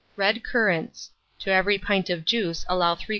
Red 0.15 0.43
currants; 0.43 1.11
to 1.37 1.51
every 1.51 1.77
pint 1.77 2.09
of 2.09 2.25
juice 2.25 2.65
allow 2.67 2.95
3/4 2.95 3.05
lb. 3.05 3.09